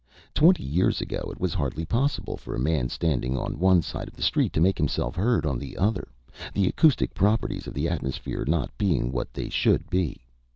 [0.33, 4.15] Twenty years ago it was hardly possible for a man standing on one side of
[4.15, 6.07] the street to make himself heard on the other,
[6.55, 10.25] the acoustic properties of the atmosphere not being what they should be.